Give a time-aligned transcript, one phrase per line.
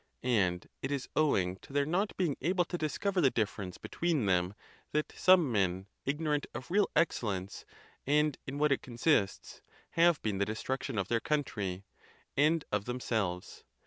[0.23, 4.55] And it is owing to their not being able to discover the difference between them
[4.93, 7.65] that some men, ignorant of real excellence,
[8.07, 9.61] and in what it consists,
[9.91, 11.85] have been the destruction of their country
[12.35, 13.63] and of them selves.